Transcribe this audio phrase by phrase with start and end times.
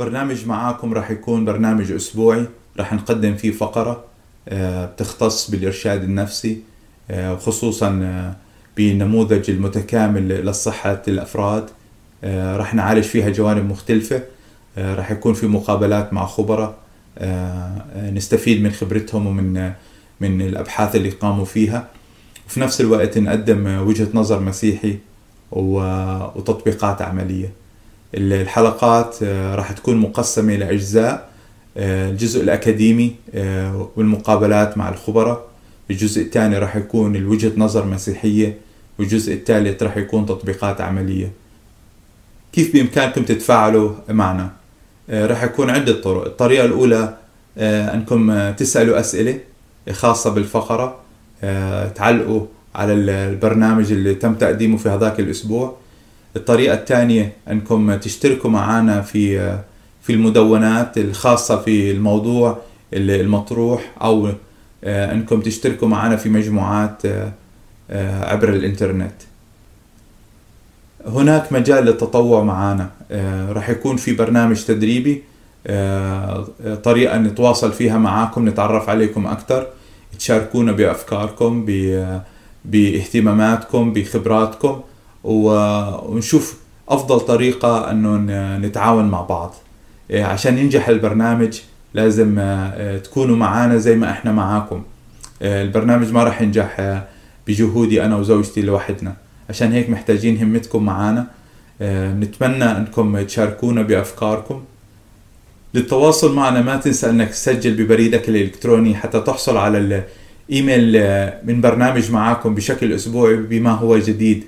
[0.00, 2.46] برنامج معاكم راح يكون برنامج أسبوعي
[2.78, 4.04] راح نقدم فيه فقرة
[4.48, 6.62] آه، بتختص بالإرشاد النفسي
[7.10, 8.36] آه، وخصوصا آه،
[8.76, 11.70] بنموذج المتكامل لصحة الأفراد.
[12.24, 14.22] راح نعالج فيها جوانب مختلفة.
[14.78, 16.74] راح يكون في مقابلات مع خبراء.
[17.96, 19.72] نستفيد من خبرتهم ومن
[20.20, 21.88] من الأبحاث اللي قاموا فيها.
[22.46, 24.98] وفي نفس الوقت نقدم وجهة نظر مسيحي
[25.52, 27.59] وتطبيقات عملية.
[28.14, 29.22] الحلقات
[29.54, 31.30] راح تكون مقسمة لأجزاء
[31.76, 33.14] الجزء الأكاديمي
[33.96, 35.46] والمقابلات مع الخبراء.
[35.90, 38.58] الجزء الثاني راح يكون الوجهة نظر مسيحية.
[38.98, 41.32] والجزء الثالث راح يكون تطبيقات عملية.
[42.52, 44.50] كيف بإمكانكم تتفاعلوا معنا؟
[45.10, 46.24] راح يكون عدة طرق.
[46.24, 47.16] الطريقة الأولى
[47.58, 49.38] أنكم تسألوا أسئلة
[49.92, 50.98] خاصة بالفقرة.
[51.94, 55.76] تعلقوا على البرنامج اللي تم تقديمه في هذاك الأسبوع.
[56.36, 59.58] الطريقة الثانية أنكم تشتركوا معنا في
[60.02, 62.58] في المدونات الخاصة في الموضوع
[62.92, 64.28] المطروح أو
[64.84, 67.02] أنكم تشتركوا معنا في مجموعات
[68.22, 69.12] عبر الإنترنت.
[71.06, 72.90] هناك مجال للتطوع معنا
[73.52, 75.22] راح يكون في برنامج تدريبي
[76.84, 79.66] طريقة نتواصل فيها معاكم نتعرف عليكم أكثر
[80.18, 81.66] تشاركونا بأفكاركم
[82.64, 84.80] بإهتماماتكم بخبراتكم.
[85.24, 86.56] ونشوف
[86.88, 88.16] أفضل طريقة أنه
[88.56, 89.54] نتعاون مع بعض.
[90.10, 91.60] إيه، عشان ينجح البرنامج
[91.94, 94.82] لازم آه، تكونوا معانا زي ما إحنا معاكم.
[95.42, 97.04] آه، البرنامج ما راح ينجح آه،
[97.46, 99.14] بجهودي أنا وزوجتي لوحدنا.
[99.48, 101.26] عشان هيك محتاجين همتكم معانا.
[102.20, 104.62] نتمنى أنكم تشاركونا بأفكاركم.
[105.74, 109.78] للتواصل معنا ما تنسى أنك تسجل ببريدك الإلكتروني حتى تحصل على
[110.50, 110.92] الايميل
[111.44, 114.44] من برنامج معاكم بشكل أسبوعي بما هو جديد.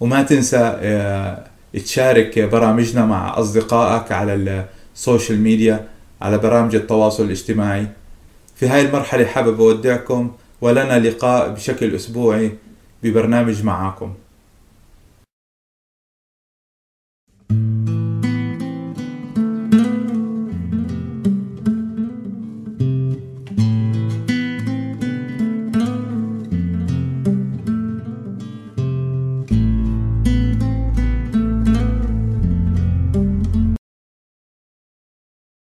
[0.00, 1.44] وما تنسى آه،
[1.74, 5.88] تشارك برامجنا مع أصدقائك على ال social media
[6.22, 7.86] على برامج التواصل الاجتماعي.
[8.54, 12.52] في هاي المرحلة حابب أودعكم ولنا لقاء بشكل أسبوعي
[13.02, 14.14] ببرنامج معاكم.